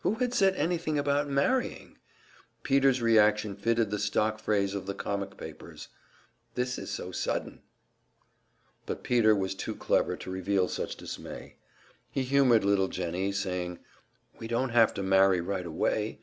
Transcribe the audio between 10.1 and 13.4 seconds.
to reveal such dismay. He humored little Jennie,